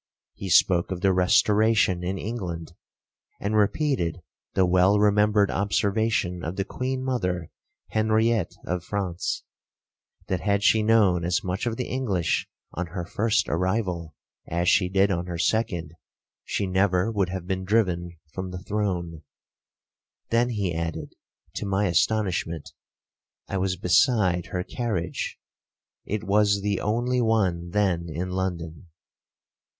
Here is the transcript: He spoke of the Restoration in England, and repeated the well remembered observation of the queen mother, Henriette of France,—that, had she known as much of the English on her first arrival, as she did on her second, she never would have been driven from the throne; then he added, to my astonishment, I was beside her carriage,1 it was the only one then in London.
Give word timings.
He 0.33 0.49
spoke 0.49 0.89
of 0.89 1.01
the 1.01 1.13
Restoration 1.13 2.03
in 2.03 2.17
England, 2.17 2.73
and 3.39 3.55
repeated 3.55 4.23
the 4.55 4.65
well 4.65 4.97
remembered 4.97 5.51
observation 5.51 6.43
of 6.43 6.55
the 6.55 6.65
queen 6.65 7.03
mother, 7.03 7.51
Henriette 7.89 8.55
of 8.65 8.83
France,—that, 8.83 10.41
had 10.41 10.63
she 10.63 10.81
known 10.81 11.23
as 11.23 11.43
much 11.43 11.67
of 11.67 11.77
the 11.77 11.87
English 11.87 12.49
on 12.73 12.87
her 12.87 13.05
first 13.05 13.47
arrival, 13.47 14.15
as 14.47 14.67
she 14.67 14.89
did 14.89 15.11
on 15.11 15.27
her 15.27 15.37
second, 15.37 15.91
she 16.43 16.65
never 16.65 17.11
would 17.11 17.29
have 17.29 17.45
been 17.45 17.63
driven 17.63 18.17
from 18.33 18.49
the 18.49 18.57
throne; 18.63 19.21
then 20.31 20.49
he 20.49 20.73
added, 20.73 21.13
to 21.53 21.67
my 21.67 21.85
astonishment, 21.85 22.73
I 23.47 23.59
was 23.59 23.75
beside 23.75 24.47
her 24.47 24.63
carriage,1 24.63 25.35
it 26.15 26.23
was 26.23 26.61
the 26.63 26.79
only 26.81 27.21
one 27.21 27.69
then 27.69 28.07
in 28.09 28.31
London. 28.31 28.87